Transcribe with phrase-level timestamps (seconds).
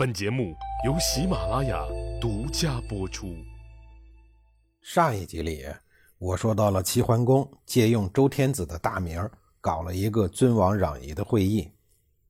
[0.00, 0.56] 本节目
[0.86, 1.86] 由喜马拉雅
[2.18, 3.36] 独家播出。
[4.80, 5.66] 上一集里，
[6.16, 9.22] 我说到了齐桓公借用周天子的大名，
[9.60, 11.70] 搞了一个尊王攘夷的会议。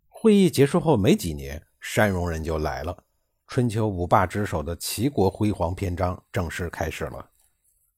[0.09, 3.05] 会议结束后没几年，山戎人就来了。
[3.47, 7.25] 春秋五霸之首的齐国辉煌篇章正式开始了。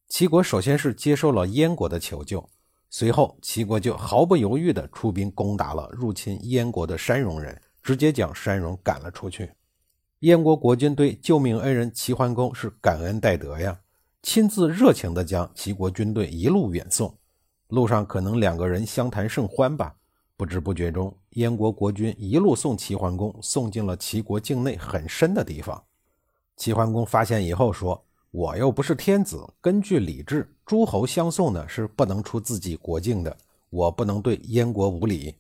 [0.07, 2.47] 齐国首先是接受了燕国的求救。
[2.91, 9.51] 随后，齐国就毫不犹豫地出兵攻打了入侵燕国的山戎人，直接将山戎赶了出去。
[10.23, 13.77] 燕国国君对救命恩人齐桓公是感恩戴德呀，
[14.23, 17.13] 亲自热情地将齐国军队一路远送。
[17.67, 19.97] 路上可能两个人相谈甚欢吧，
[20.37, 25.83] 不知不觉中，燕国国君一路送齐桓公送进了齐国境内很深的地方。
[26.57, 28.05] 齐桓公发现以后说。
[28.31, 33.37] 我又不是天子，根据礼制，诸侯相送呢是不能出自己国境的，
[33.69, 35.35] 我不能对燕国无礼。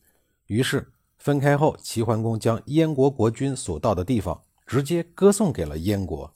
[0.48, 0.86] 于是
[1.16, 4.38] 分开后，齐桓公将燕国国君所到的地方
[4.72, 6.34] 直接歌颂给了燕国。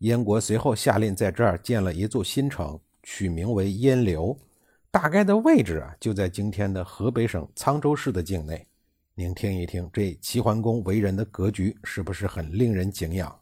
[0.00, 4.38] 燕国随后下令在这儿建了一座新城，取名为燕留，
[4.90, 8.66] 大概的位置啊就在今天的河北省沧州市的境内。
[9.14, 13.34] 您听一听，这齐桓公为人的格局是不是很令人敬仰？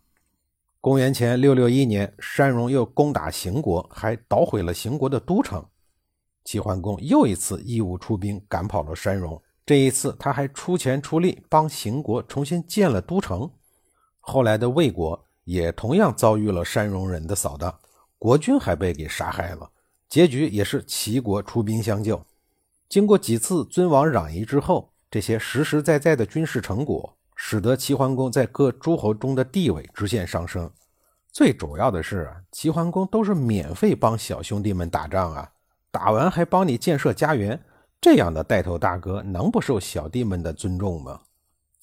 [0.81, 5.67] 公元前六六一年，山戎又攻打邢国，还捣毁了邢国的都城。
[6.45, 9.43] 齐桓公又一次义务出兵赶跑了山戎。
[9.67, 13.51] 这一次，他还出钱出力帮邢国重新建了都城。
[14.27, 17.75] 后来的魏国也同样遭遇了山戎人的扫荡，
[18.19, 19.71] 国君还被给杀害了。
[20.09, 22.21] 结局也是齐国出兵相救。
[22.89, 27.13] 经过几次尊王攘夷之后，这些实实在在的军事成果。
[27.39, 30.71] 使得齐桓公在各诸侯中的地位直线上升。
[31.31, 35.53] 最主要的是，齐桓公都是免费帮小兄弟们打仗啊，
[35.91, 37.63] 打完还帮你建设家园，
[38.01, 41.21] 这样的带头大哥能不受小弟们的尊重吗？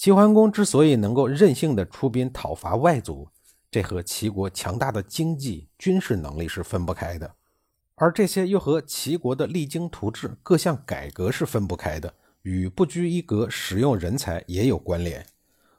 [0.04, 3.26] 齐桓公之所以能够任性的出兵讨伐外族，
[3.72, 7.36] 这和齐国强大的经济、军事能力是分不开的，
[7.96, 15.26] 而这些又和齐国的励精图治各项改革是分不开的，与不拘一格使用人才也有关联。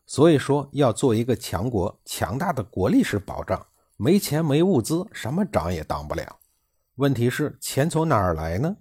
[0.07, 3.67] 所以说，要做一个强国，强大的国力是保障。
[3.99, 6.39] 没钱没物资，什么长也当不了。
[6.95, 8.75] 问题是钱从哪儿来呢？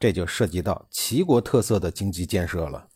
[0.00, 2.88] 这就涉及到齐国特色的经济建设了。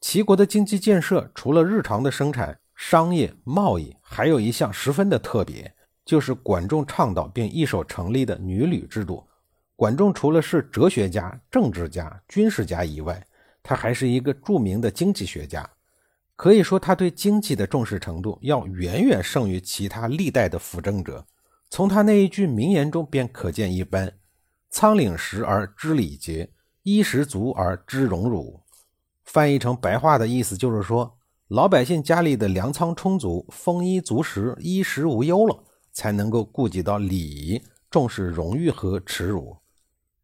[0.00, 9.26] 齐国的经济建设除了日常的生产、商业、贸易，还有一项十分的特别，就是管仲倡导并一手成立的女旅制度。
[9.74, 13.24] 管仲除了是哲学家、政治家、军事家以外，
[13.62, 15.68] 他还是一个著名的经济学家。
[16.36, 21.26] 可以说，他对经济的重视程度要远远胜于其他历代的辅政者。
[21.70, 24.12] 从他那一句名言中便可见一斑
[24.70, 26.50] ：“仓廪实而知礼节，
[26.84, 28.60] 衣食足而知荣辱。”
[29.28, 31.18] 翻译成白话的意思就是说，
[31.48, 39.54] 老百姓家里的粮仓充足，丰衣足食，衣食无忧了，才能够顾及到礼仪，重视荣誉和耻辱。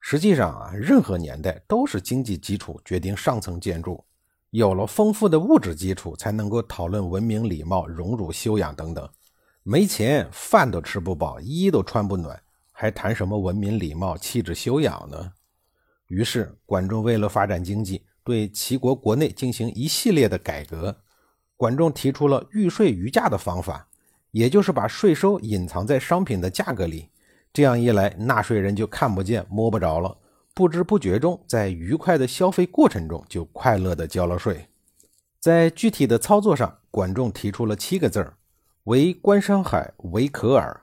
[0.01, 4.03] 实际上啊，任何年代都是经济基础决定上层建筑。
[4.49, 9.07] 有了丰富的物质基础，才能够讨论文明、礼貌、荣辱、修养等等。
[9.63, 12.41] 没钱，饭都吃不饱，衣都穿不暖，
[12.73, 15.33] 还谈什么文明、礼貌、气质、修养呢？
[16.09, 20.97] 于是，管仲为了发展经济，对齐国国内进行一系列的改革。
[21.57, 23.87] 管仲提出了预税余价的方法，
[24.33, 27.11] 也就是把税收隐藏在商品的价格里，
[27.53, 30.19] 这样一来，纳税人就看不见、摸不着了。
[30.53, 34.67] 不知不觉中，在愉快的消费过程中，就快乐的交了税。
[35.41, 38.37] 在具体的操作上，管仲提出了七个字儿
[38.85, 40.83] ：“为官山海，为可耳。”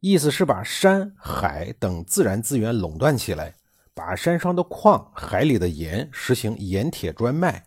[0.00, 3.54] 意思是把山海等自然资源垄断起来，
[3.94, 7.64] 把山上的矿、海里的盐实行盐铁专卖。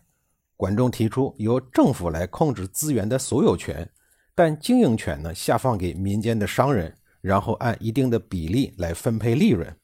[0.56, 3.88] 管仲提出由政府来控制资源的所有权，
[4.34, 9.76] 但经营权呢下放给民间的商人，然后按一定的比例来分配利润。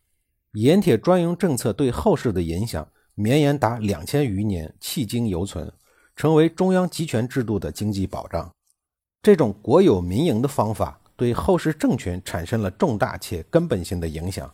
[0.54, 5.70] 盐铁专营政策对后世的影响绵延达两千余年，迄今犹存，
[6.16, 8.50] 成为中央集权制度的经济保障。
[9.22, 14.52] 这种国有民营的方法对后世政权产生了重大且根本性的影响。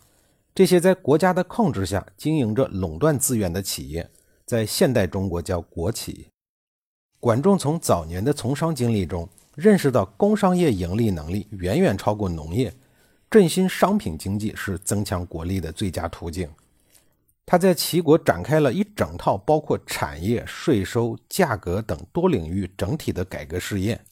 [0.53, 4.09] 这些在国家的控制下经营着垄断资源的企业，
[4.45, 6.27] 在现代中国叫国企。
[7.19, 12.73] 管仲从早年的从商经历中认识到，工商业盈利能力远远超过农业。
[13.29, 16.49] 振兴商品经济是增强国力的最佳途径。
[17.45, 24.03] 他在齐国展开了一整套包括产业、税收、价格等多领域整体的改革试验。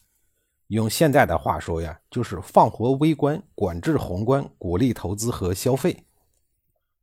[0.68, 6.04] 用现在的话说呀，就是放活微观，管制宏观，鼓励投资和消费。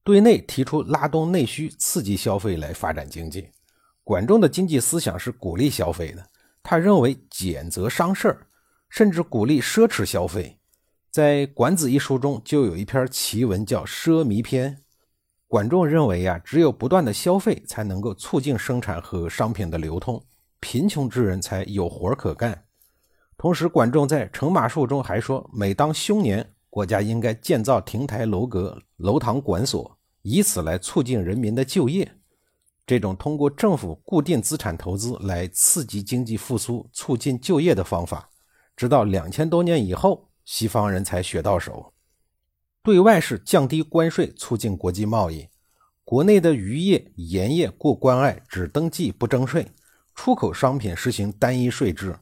[0.05, 3.49] 对内提出拉动内需、刺激消费来发展经济。
[4.05, 6.25] 管仲的经济思想是鼓励消费的。
[6.63, 8.47] 他认为俭则伤事儿。
[8.91, 10.57] 甚至鼓励奢侈消费。
[11.11, 14.71] 在《管子》一书中，就有一篇奇文叫《奢靡篇》。
[15.49, 20.25] 管仲认为呀，只有不断的消费，才能够促进生产和商品的流通，
[20.61, 22.67] 贫穷之人才有活可干。
[23.37, 29.94] 同时，管仲在《乘马术》中还说，每当凶年，国家应该建造亭台楼阁、楼堂馆所，
[30.25, 32.11] 以此来促进人民的就业。
[32.85, 38.29] 这种通过政府固定资产投资来刺激经济复苏、促进就业的方法，
[38.77, 40.29] 直到两千多年以后。
[40.47, 41.95] 西方人才学到手，
[42.83, 45.49] 对外是降低关税，促进国际贸易；
[46.05, 49.65] 国内的渔业、盐业过关隘，只登记不征税；
[50.15, 52.15] 出口商品实行单一税制。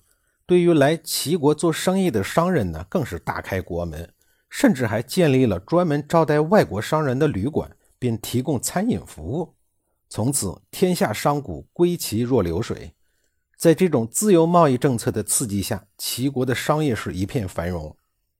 [0.46, 4.08] 对于来齐国做生意的商人呢，更是大开国门，
[4.48, 7.68] 甚至还建立了专门招待外国商人的旅馆，
[8.02, 9.54] 并提供餐饮服务。
[10.08, 12.92] 从此，天下商贾归齐若流水。
[13.56, 17.96] 在这种自由贸易政策的刺激下，齐国的商业是一片繁荣。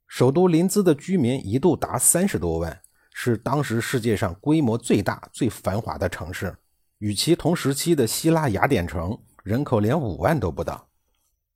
[0.09, 2.77] 首都临淄的居民一度达三十多万，
[3.15, 6.53] 是当时世界上规模最大、最繁华的城市。
[6.99, 10.89] 与其同时期的希腊雅典城人口连五万都不到。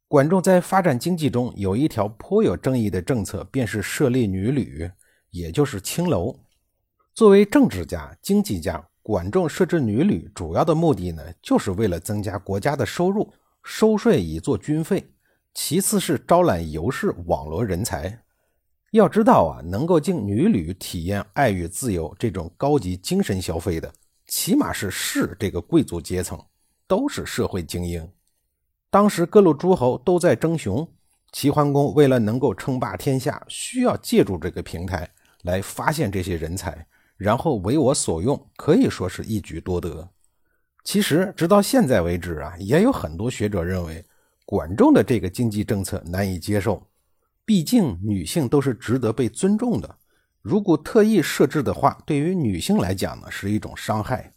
[0.06, 4.88] 管仲在发展经济中有一条颇有争议的政策，便是设立女旅，
[5.30, 6.45] 也就是青楼。
[7.16, 13.32] 作为政治家、经济家，管仲设置女旅主要的目的呢，就是为了增加国家的收入，
[13.62, 15.00] 收税以作军费；
[15.54, 18.20] 其次是招揽游士，网罗人才。
[18.90, 23.90] 要知道啊，能够进女旅体验爱与自由这种高级精神消费的，
[24.26, 26.38] 起码是士这个贵族阶层，
[26.86, 28.06] 都是社会精英。
[28.90, 30.86] 当时各路诸侯都在争雄，
[31.32, 35.08] 齐桓公为了能够称霸天下，需要借助这个平台
[35.44, 36.86] 来发现这些人才，
[37.16, 40.08] 然后为我所用，可以说是一举多得。
[40.84, 44.04] 其实直到现在为止啊，也有很多学者认为，
[44.44, 46.86] 管仲的这个经济政策难以接受。
[47.44, 49.96] 毕竟女性都是值得被尊重的，
[50.42, 54.32] 如果特意设置的话，对于女性来讲呢是一种伤害。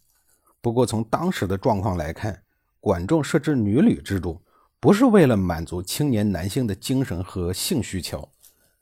[0.62, 2.44] 不过从当时的状况来看，
[2.80, 4.42] 管仲设置女旅制度，
[4.80, 8.30] 不是为了满足青年男性的精神和性需求，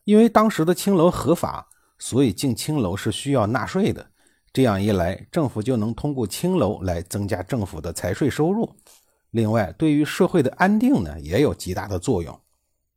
[0.03, 1.67] 因为当时的青楼合法，
[1.99, 4.05] 所以进青楼是需要纳税的。
[4.53, 8.75] 这样一来，政府就能通过青楼来增加政府的财税收入。
[9.31, 12.39] 另外，对于社会的安定呢，也有极大的作用。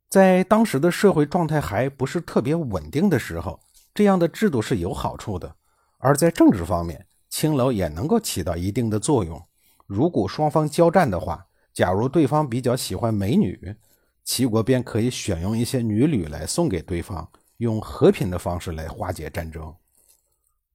[0.09, 3.59] 在当时的社会状态还不是特别稳定的时候，
[3.93, 5.55] 这样的制度是有好处的。
[5.97, 9.41] 而在政治方面，青楼也能够起到一定的作用。
[9.85, 13.75] 如果双方交战的话，假如对方比较喜欢美女，
[14.23, 17.29] 齐国便可以选用一些女旅来送给对方，
[17.61, 19.73] 用和平的方式来化解战争。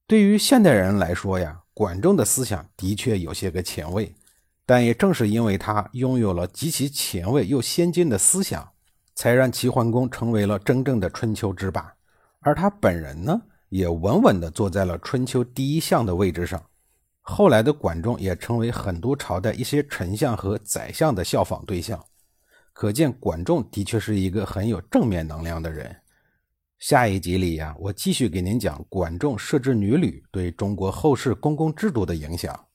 [0.06, 4.14] 对于现代人来说呀，管仲的思想的确有些个前卫，
[4.64, 8.68] 但也正是因为他拥有了极其前卫又先进的思想。
[9.18, 11.90] 才让齐桓公成为了真正的春秋之霸，
[12.40, 13.40] 而他本人呢，
[13.70, 16.62] 也稳稳地坐在了春秋第一相的位置上。
[17.22, 21.98] 后来的管仲也成为很多朝代一些丞相和宰相的效仿对象。
[22.74, 25.96] 可见管仲的确是一个很有正面能量的人。
[26.78, 32.65] 下一集里呀，我继续给您讲管仲设置女旅对中国后世公共制度的影响。